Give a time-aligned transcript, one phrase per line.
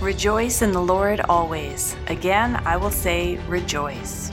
[0.00, 1.94] Rejoice in the Lord always.
[2.06, 4.32] Again, I will say, rejoice.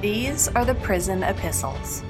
[0.00, 2.00] These are the prison epistles.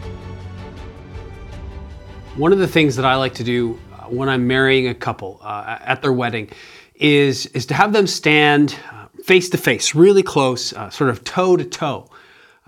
[2.37, 5.41] One of the things that I like to do uh, when I'm marrying a couple
[5.43, 6.49] uh, at their wedding
[6.95, 8.77] is, is to have them stand
[9.25, 12.09] face to face, really close, uh, sort of toe to toe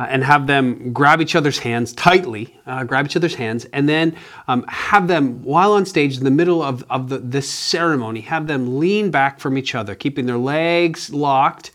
[0.02, 3.88] uh, and have them grab each other's hands tightly, uh, grab each other's hands, and
[3.88, 4.16] then
[4.48, 8.48] um, have them, while on stage in the middle of, of the, this ceremony, have
[8.48, 11.70] them lean back from each other, keeping their legs locked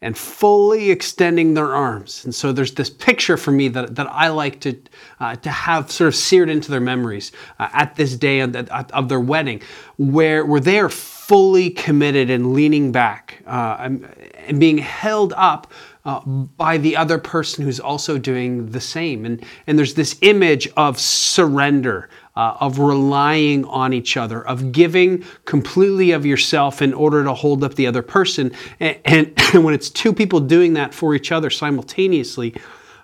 [0.00, 2.24] and fully extending their arms.
[2.24, 4.78] And so there's this picture for me that, that I like to,
[5.18, 9.08] uh, to have sort of seared into their memories uh, at this day of, of,
[9.08, 9.60] their wedding,
[9.98, 14.04] where, where they are fully committed and leaning back uh, and,
[14.46, 15.72] and being held up
[16.04, 19.24] uh, by the other person who's also doing the same.
[19.24, 25.24] And, and there's this image of surrender, uh, of relying on each other, of giving
[25.44, 28.52] completely of yourself in order to hold up the other person.
[28.80, 32.54] And, and, and when it's two people doing that for each other simultaneously,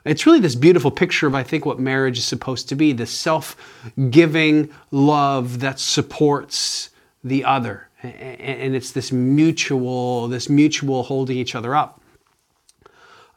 [0.05, 3.11] it's really this beautiful picture of, I think, what marriage is supposed to be this
[3.11, 3.57] self
[4.11, 6.91] giving love that supports
[7.23, 7.89] the other.
[8.03, 11.98] And it's this mutual, this mutual holding each other up.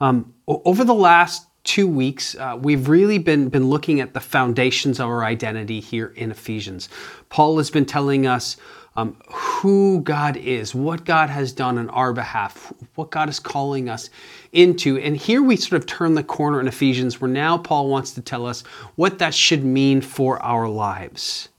[0.01, 4.99] Um, over the last two weeks, uh, we've really been, been looking at the foundations
[4.99, 6.89] of our identity here in Ephesians.
[7.29, 8.57] Paul has been telling us
[8.95, 13.89] um, who God is, what God has done on our behalf, what God is calling
[13.89, 14.09] us
[14.51, 14.97] into.
[14.97, 18.21] And here we sort of turn the corner in Ephesians, where now Paul wants to
[18.21, 18.63] tell us
[18.95, 21.49] what that should mean for our lives.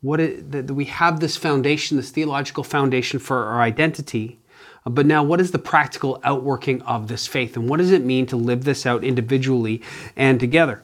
[0.00, 4.40] What it, that we have this foundation, this theological foundation for our identity.
[4.84, 7.56] But now, what is the practical outworking of this faith?
[7.56, 9.80] And what does it mean to live this out individually
[10.16, 10.82] and together?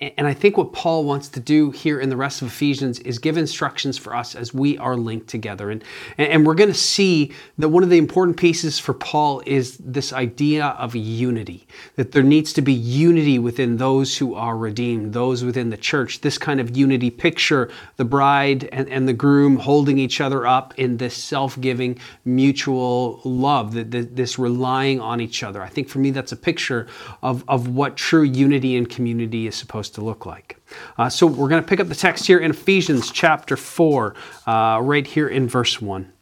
[0.00, 3.18] And I think what Paul wants to do here in the rest of Ephesians is
[3.18, 5.72] give instructions for us as we are linked together.
[5.72, 5.82] And,
[6.16, 10.12] and we're going to see that one of the important pieces for Paul is this
[10.12, 15.42] idea of unity, that there needs to be unity within those who are redeemed, those
[15.42, 16.20] within the church.
[16.20, 20.78] This kind of unity picture the bride and, and the groom holding each other up
[20.78, 25.60] in this self giving, mutual love, this relying on each other.
[25.60, 26.86] I think for me, that's a picture
[27.20, 30.56] of, of what true unity and community is supposed to look like.
[30.96, 34.14] Uh, so we're going to pick up the text here in Ephesians chapter 4,
[34.46, 36.12] uh, right here in verse 1.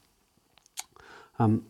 [1.38, 1.66] Um,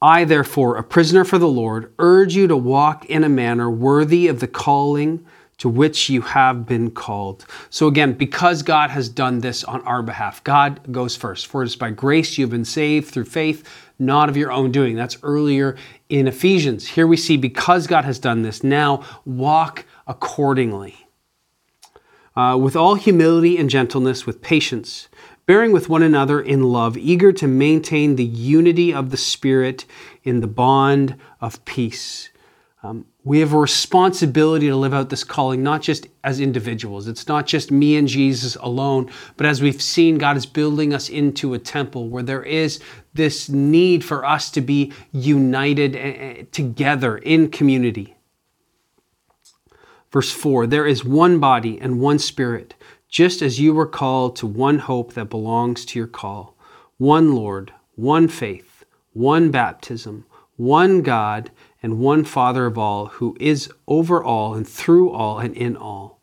[0.00, 4.28] I, therefore, a prisoner for the Lord, urge you to walk in a manner worthy
[4.28, 5.26] of the calling
[5.58, 7.44] to which you have been called.
[7.68, 11.48] So, again, because God has done this on our behalf, God goes first.
[11.48, 14.70] For it is by grace you have been saved through faith, not of your own
[14.70, 14.94] doing.
[14.94, 15.76] That's earlier
[16.08, 16.86] in Ephesians.
[16.86, 21.06] Here we see because God has done this, now walk accordingly.
[22.34, 25.08] Uh, with all humility and gentleness, with patience,
[25.46, 29.84] bearing with one another in love, eager to maintain the unity of the Spirit
[30.24, 32.30] in the bond of peace.
[32.82, 37.08] Um, we have a responsibility to live out this calling, not just as individuals.
[37.08, 41.08] It's not just me and Jesus alone, but as we've seen, God is building us
[41.08, 42.80] into a temple where there is
[43.14, 48.14] this need for us to be united eh, eh, together in community.
[50.10, 52.74] Verse 4 There is one body and one spirit,
[53.08, 56.56] just as you were called to one hope that belongs to your call,
[56.96, 60.24] one Lord, one faith, one baptism,
[60.56, 61.50] one God,
[61.82, 66.20] and one Father of all, who is over all and through all and in all.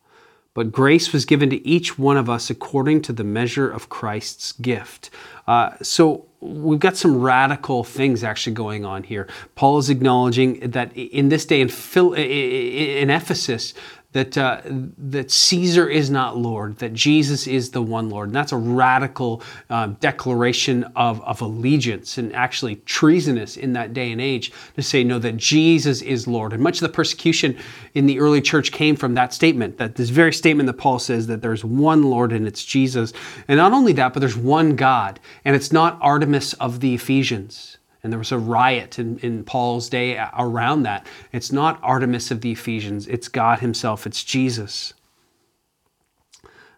[0.53, 4.53] But grace was given to each one of us according to the measure of Christ's
[4.53, 5.09] gift.
[5.47, 9.27] Uh, so we've got some radical things actually going on here.
[9.55, 13.73] Paul is acknowledging that in this day in, Phil, in Ephesus,
[14.15, 14.61] that, uh,
[14.97, 18.29] that Caesar is not Lord, that Jesus is the one Lord.
[18.29, 24.13] And that's a radical uh, declaration of, of allegiance and actually treasonous in that day
[24.13, 26.53] and age to say, no, that Jesus is Lord.
[26.53, 27.57] And much of the persecution
[27.93, 31.27] in the early church came from that statement, that this very statement that Paul says
[31.27, 33.11] that there's one Lord and it's Jesus.
[33.49, 37.79] And not only that, but there's one God, and it's not Artemis of the Ephesians.
[38.05, 41.07] And there was a riot in, in Paul's day around that.
[41.33, 44.93] It's not Artemis of the Ephesians, it's God Himself, it's Jesus.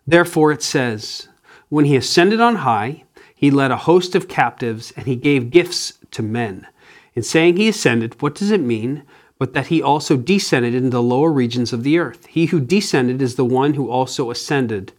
[0.07, 1.27] Therefore, it says,
[1.68, 3.03] When He ascended on high,
[3.35, 6.65] He led a host of captives and He gave gifts to men.
[7.13, 9.03] In saying He ascended, what does it mean?
[9.38, 12.25] But that He also descended into the lower regions of the earth.
[12.27, 14.94] He who descended is the one who also ascended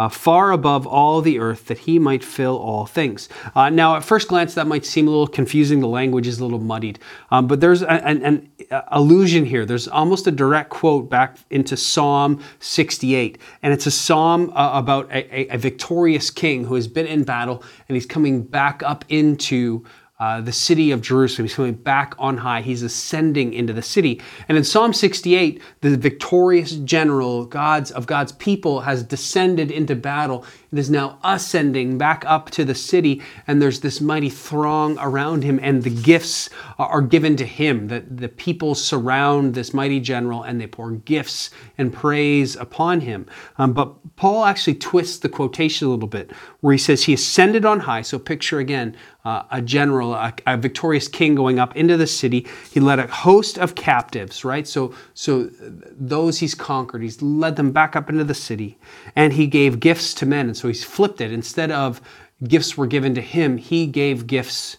[0.00, 3.28] uh, far above all the earth, that he might fill all things.
[3.54, 5.80] Uh, now, at first glance, that might seem a little confusing.
[5.80, 6.98] The language is a little muddied.
[7.30, 8.50] Um, but there's an, an,
[8.88, 9.66] allusion here.
[9.66, 13.36] There's almost a direct quote back into Psalm 68.
[13.62, 17.24] And it's a psalm uh, about a, a, a victorious king who has been in
[17.24, 19.84] battle and he's coming back up into
[20.20, 21.46] uh, the city of Jerusalem.
[21.46, 22.60] He's coming back on high.
[22.60, 24.20] He's ascending into the city.
[24.48, 30.44] And in Psalm 68, the victorious general God's, of God's people has descended into battle
[30.70, 33.22] and is now ascending back up to the city.
[33.46, 37.88] And there's this mighty throng around him, and the gifts are given to him.
[37.88, 43.26] The, the people surround this mighty general and they pour gifts and praise upon him.
[43.56, 47.64] Um, but Paul actually twists the quotation a little bit, where he says, He ascended
[47.64, 48.02] on high.
[48.02, 52.46] So picture again uh, a general, a, a, victorious king going up into the city.
[52.70, 54.66] He led a host of captives, right?
[54.66, 55.50] So, so
[55.90, 58.78] those he's conquered, he's led them back up into the city,
[59.16, 60.46] and he gave gifts to men.
[60.46, 61.32] And so he's flipped it.
[61.32, 62.00] Instead of
[62.46, 64.78] gifts were given to him, he gave gifts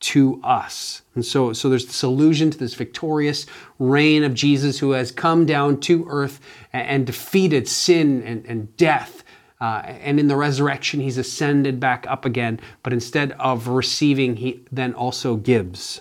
[0.00, 1.02] to us.
[1.14, 3.46] And so, so there's this allusion to this victorious
[3.78, 6.40] reign of Jesus who has come down to earth
[6.72, 9.23] and, and defeated sin and, and death
[9.60, 14.64] uh, and in the resurrection, he's ascended back up again, but instead of receiving, he
[14.70, 16.00] then also gives.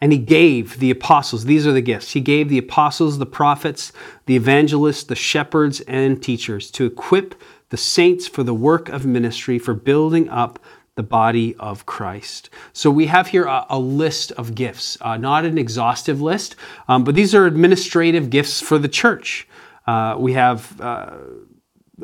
[0.00, 2.12] And he gave the apostles, these are the gifts.
[2.12, 3.92] He gave the apostles, the prophets,
[4.26, 7.34] the evangelists, the shepherds, and teachers to equip
[7.68, 10.58] the saints for the work of ministry, for building up
[10.96, 12.50] the body of Christ.
[12.72, 16.56] So we have here a, a list of gifts, uh, not an exhaustive list,
[16.88, 19.46] um, but these are administrative gifts for the church.
[19.86, 20.80] Uh, we have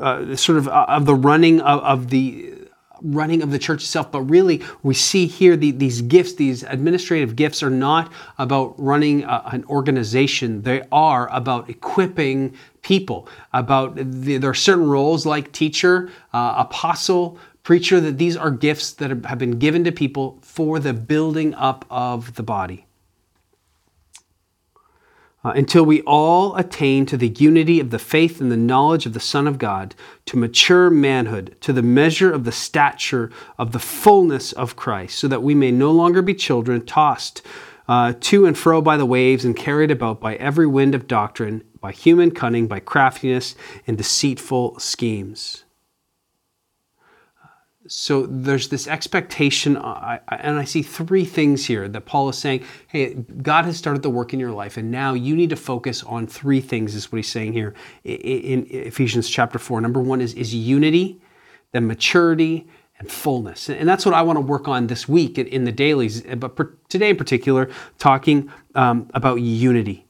[0.00, 2.54] uh, sort of uh, of the running of, of, the
[3.02, 7.36] running of the church itself but really we see here the, these gifts these administrative
[7.36, 10.62] gifts are not about running a, an organization.
[10.62, 17.38] They are about equipping people about the, there are certain roles like teacher uh, apostle
[17.62, 21.84] preacher that these are gifts that have been given to people for the building up
[21.90, 22.85] of the body
[25.46, 29.12] uh, until we all attain to the unity of the faith and the knowledge of
[29.12, 29.94] the Son of God,
[30.24, 35.28] to mature manhood, to the measure of the stature of the fullness of Christ, so
[35.28, 37.42] that we may no longer be children tossed
[37.86, 41.62] uh, to and fro by the waves and carried about by every wind of doctrine,
[41.80, 43.54] by human cunning, by craftiness,
[43.86, 45.62] and deceitful schemes
[47.88, 52.64] so there's this expectation, uh, and I see three things here that Paul is saying,
[52.88, 56.02] hey, God has started the work in your life, and now you need to focus
[56.02, 57.74] on three things, is what he's saying here
[58.04, 59.80] in Ephesians chapter 4.
[59.80, 61.20] Number one is, is unity,
[61.72, 62.66] then maturity,
[62.98, 63.68] and fullness.
[63.68, 67.10] And that's what I want to work on this week in the dailies, but today
[67.10, 67.68] in particular,
[67.98, 70.05] talking um, about unity.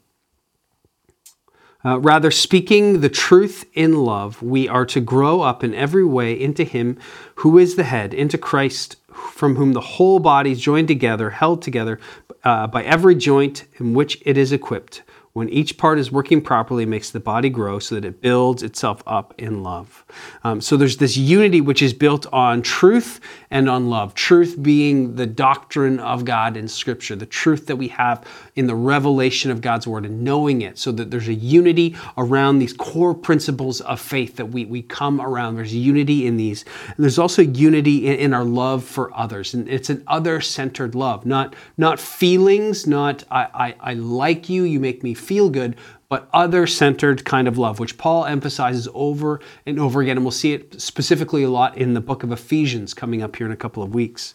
[1.87, 6.33] Uh, rather, speaking the truth in love, we are to grow up in every way
[6.33, 6.99] into Him
[7.37, 11.63] who is the head, into Christ, from whom the whole body is joined together, held
[11.63, 12.01] together
[12.43, 15.03] uh, by every joint in which it is equipped
[15.37, 19.03] when each part is working properly, makes the body grow so that it builds itself
[19.07, 20.03] up in love.
[20.45, 24.15] Um, so there's this unity which is built on truth and on love.
[24.15, 28.25] Truth being the doctrine of God in Scripture, the truth that we have
[28.57, 32.59] in the revelation of God's Word and knowing it, so that there's a unity around
[32.59, 35.57] these core principles of faith that we, we come around.
[35.57, 36.65] There's unity in these.
[36.89, 39.55] And there's also unity in, in our love for others.
[39.55, 44.65] And it's an other centered love, not, not feelings, not I, I, I like you,
[44.65, 45.77] you make me feel good,
[46.09, 50.17] but other centered kind of love, which Paul emphasizes over and over again.
[50.17, 53.47] And we'll see it specifically a lot in the book of Ephesians coming up here
[53.47, 54.35] in a couple of weeks.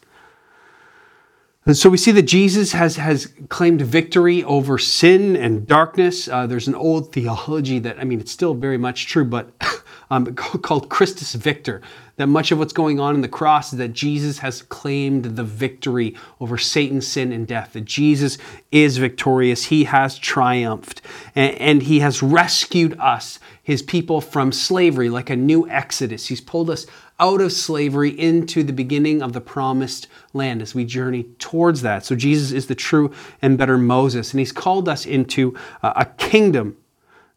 [1.66, 6.28] And so we see that Jesus has, has claimed victory over sin and darkness.
[6.28, 9.52] Uh, there's an old theology that, I mean, it's still very much true, but
[10.10, 11.82] um, called Christus Victor,
[12.18, 15.44] that much of what's going on in the cross is that Jesus has claimed the
[15.44, 18.38] victory over Satan, sin, and death, that Jesus
[18.72, 19.66] is victorious.
[19.66, 21.02] He has triumphed,
[21.36, 26.28] and, and he has rescued us, his people, from slavery like a new exodus.
[26.28, 26.86] He's pulled us
[27.20, 32.04] out of slavery into the beginning of the promised land as we journey towards that.
[32.04, 36.78] So Jesus is the true and better Moses, and he's called us into a kingdom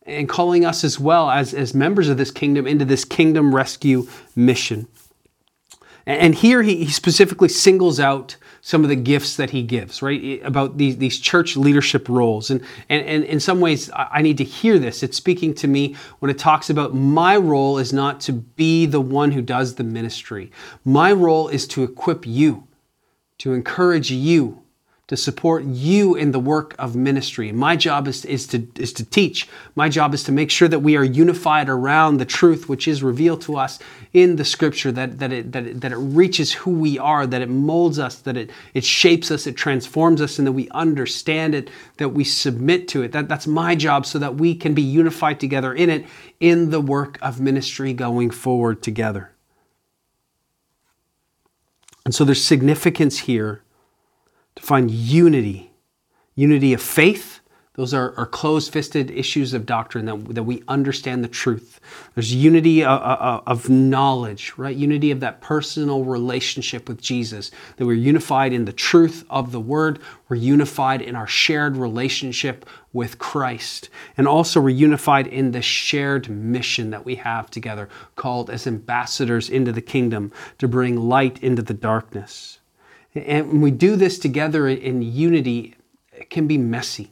[0.06, 4.06] and calling us as well as, as members of this kingdom into this kingdom rescue
[4.36, 4.86] mission.
[6.06, 10.40] And here he, specifically singles out some of the gifts that he gives, right?
[10.44, 12.50] About these, these church leadership roles.
[12.50, 15.02] And, and, and in some ways, I need to hear this.
[15.02, 19.00] It's speaking to me when it talks about my role is not to be the
[19.00, 20.50] one who does the ministry.
[20.84, 22.66] My role is to equip you,
[23.38, 24.63] to encourage you,
[25.14, 27.52] to support you in the work of ministry.
[27.52, 29.48] My job is, is, to, is to teach.
[29.76, 33.00] My job is to make sure that we are unified around the truth which is
[33.00, 33.78] revealed to us
[34.12, 37.42] in the scripture, that, that, it, that, it, that it reaches who we are, that
[37.42, 41.54] it molds us, that it, it shapes us, it transforms us, and that we understand
[41.54, 43.12] it, that we submit to it.
[43.12, 46.06] That, that's my job so that we can be unified together in it
[46.40, 49.30] in the work of ministry going forward together.
[52.04, 53.62] And so there's significance here
[54.56, 55.70] to find unity
[56.34, 57.40] unity of faith.
[57.74, 61.80] Those are, are closed fisted issues of doctrine that, that we understand the truth.
[62.14, 64.76] There's unity of, of, knowledge, right?
[64.76, 69.58] Unity of that personal relationship with Jesus, that we're unified in the truth of the
[69.58, 69.98] Word.
[70.28, 73.90] We're unified in our shared relationship with Christ.
[74.16, 79.50] And also, we're unified in the shared mission that we have together, called as ambassadors
[79.50, 82.60] into the kingdom to bring light into the darkness.
[83.14, 85.76] And when we do this together in unity,
[86.12, 87.10] it can be messy.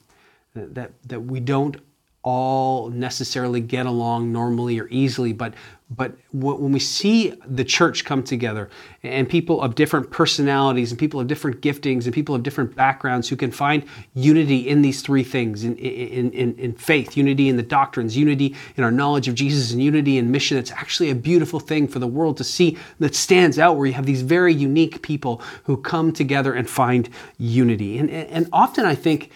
[0.55, 1.79] That, that we don't
[2.23, 5.55] all necessarily get along normally or easily, but
[5.97, 8.71] but when we see the church come together
[9.03, 13.29] and people of different personalities and people of different giftings and people of different backgrounds
[13.29, 17.57] who can find unity in these three things in, in, in, in faith, unity in
[17.57, 21.15] the doctrines, unity in our knowledge of Jesus, and unity in mission, it's actually a
[21.15, 24.55] beautiful thing for the world to see that stands out where you have these very
[24.55, 27.99] unique people who come together and find unity.
[27.99, 29.31] And, and often I think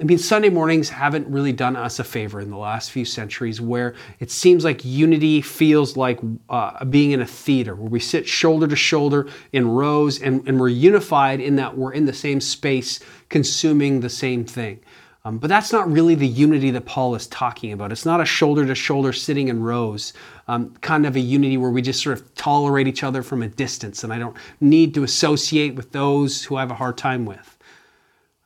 [0.00, 3.60] I mean, Sunday mornings haven't really done us a favor in the last few centuries
[3.60, 8.28] where it seems like unity feels like uh, being in a theater where we sit
[8.28, 12.40] shoulder to shoulder in rows and, and we're unified in that we're in the same
[12.40, 14.80] space consuming the same thing.
[15.24, 17.92] Um, but that's not really the unity that Paul is talking about.
[17.92, 20.14] It's not a shoulder to shoulder sitting in rows,
[20.48, 23.48] um, kind of a unity where we just sort of tolerate each other from a
[23.48, 27.26] distance and I don't need to associate with those who I have a hard time
[27.26, 27.58] with.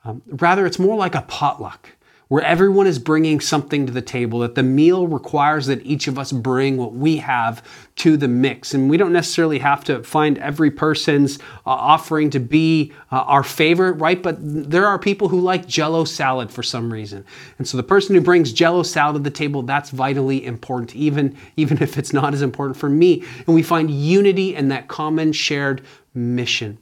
[0.05, 1.91] Um, rather, it's more like a potluck
[2.29, 6.19] where everyone is bringing something to the table, that the meal requires that each of
[6.19, 7.63] us bring what we have
[7.97, 8.73] to the mix.
[8.73, 13.43] And we don't necessarily have to find every person's uh, offering to be uh, our
[13.43, 14.21] favorite, right?
[14.23, 17.25] But there are people who like jello salad for some reason.
[17.59, 21.37] And so the person who brings jello salad to the table, that's vitally important, even,
[21.57, 23.23] even if it's not as important for me.
[23.47, 25.83] And we find unity in that common shared
[26.15, 26.79] mission.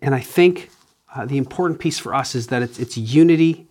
[0.00, 0.70] And I think
[1.14, 3.66] uh, the important piece for us is that it's, it's unity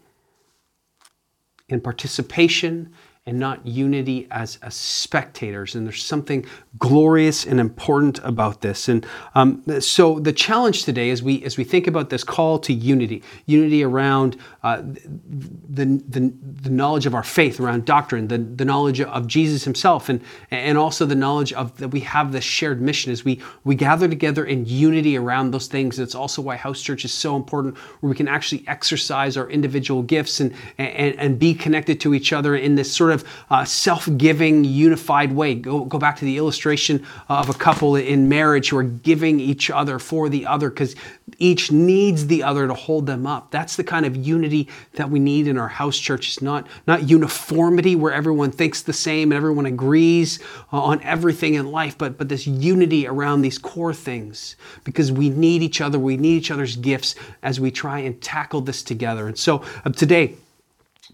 [1.70, 2.94] and participation
[3.28, 5.76] and not unity as, as spectators.
[5.76, 6.44] And there's something
[6.80, 8.90] glorious and important about this.
[8.90, 12.74] And um, so the challenge today, as we as we think about this call to
[12.74, 18.66] unity, unity around uh, the, the, the knowledge of our faith, around doctrine, the, the
[18.66, 22.82] knowledge of Jesus Himself, and and also the knowledge of that we have this shared
[22.82, 26.00] mission as we we gather together in unity around those things.
[26.00, 30.02] It's also why house church is so important, where we can actually exercise our individual
[30.02, 34.64] gifts and and, and be connected to each other in this sort of uh, self-giving,
[34.64, 35.56] unified way.
[35.56, 39.70] Go, go back to the illustration of a couple in marriage who are giving each
[39.70, 40.96] other for the other because
[41.38, 43.52] each needs the other to hold them up.
[43.52, 46.28] That's the kind of unity that we need in our house church.
[46.28, 50.40] It's not, not uniformity where everyone thinks the same and everyone agrees
[50.72, 55.30] uh, on everything in life, but, but this unity around these core things because we
[55.30, 56.00] need each other.
[56.00, 59.28] We need each other's gifts as we try and tackle this together.
[59.28, 60.36] And so uh, today,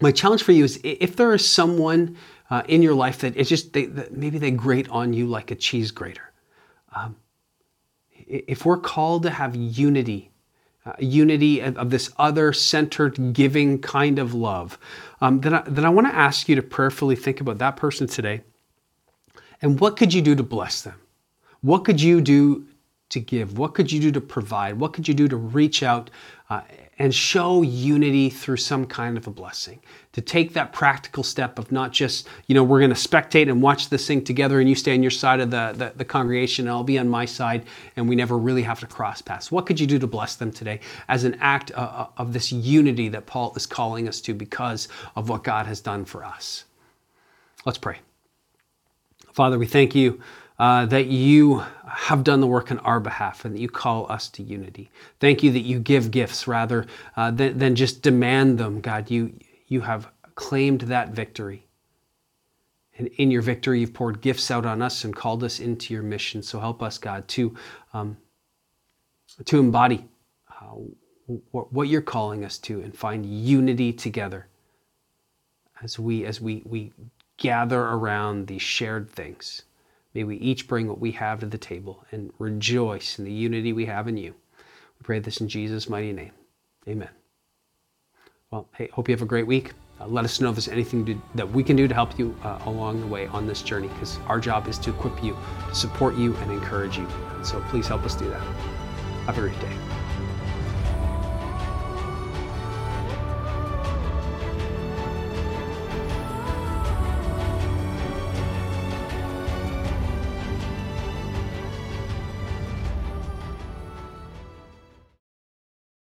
[0.00, 2.16] my challenge for you is if there is someone
[2.50, 5.54] uh, in your life that just they, that maybe they grate on you like a
[5.54, 6.32] cheese grater.
[6.94, 7.16] Um,
[8.26, 10.30] if we're called to have unity,
[10.86, 14.78] uh, unity of, of, this other centered, giving kind of love,
[15.20, 18.06] um, then I, then I want to ask you to prayerfully think about that person
[18.06, 18.42] today.
[19.60, 20.94] And what could you do to bless them?
[21.60, 22.66] What could you do
[23.10, 23.58] to give?
[23.58, 24.78] What could you do to provide?
[24.78, 26.10] What could you do to reach out
[26.48, 26.62] uh,
[26.98, 29.80] and show unity through some kind of a blessing?
[30.12, 33.62] To take that practical step of not just, you know, we're going to spectate and
[33.62, 36.66] watch this thing together and you stay on your side of the, the, the congregation
[36.66, 39.52] and I'll be on my side and we never really have to cross paths.
[39.52, 42.50] What could you do to bless them today as an act uh, uh, of this
[42.50, 46.64] unity that Paul is calling us to because of what God has done for us?
[47.64, 47.98] Let's pray.
[49.32, 50.20] Father, we thank you
[50.58, 54.28] uh, that you have done the work on our behalf and that you call us
[54.28, 54.90] to unity.
[55.20, 56.86] Thank you that you give gifts rather
[57.16, 59.10] uh, than, than just demand them, God.
[59.10, 59.34] You,
[59.68, 61.64] you have claimed that victory.
[62.98, 66.02] And in your victory, you've poured gifts out on us and called us into your
[66.02, 66.42] mission.
[66.42, 67.54] So help us, God, to,
[67.94, 68.16] um,
[69.44, 70.08] to embody
[70.50, 70.74] uh,
[71.52, 74.48] what, what you're calling us to and find unity together
[75.84, 76.92] as we, as we, we
[77.36, 79.62] gather around these shared things.
[80.18, 83.72] May we each bring what we have to the table and rejoice in the unity
[83.72, 84.34] we have in you.
[84.98, 86.32] We pray this in Jesus' mighty name.
[86.88, 87.10] Amen.
[88.50, 89.74] Well, hey, hope you have a great week.
[90.00, 92.36] Uh, let us know if there's anything to, that we can do to help you
[92.42, 95.36] uh, along the way on this journey because our job is to equip you,
[95.68, 97.06] to support you, and encourage you.
[97.36, 98.42] And so please help us do that.
[99.26, 99.87] Have a great day.